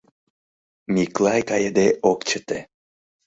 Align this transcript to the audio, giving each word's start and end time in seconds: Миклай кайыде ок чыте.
Миклай 0.93 1.41
кайыде 1.49 1.87
ок 2.11 2.19
чыте. 2.27 2.59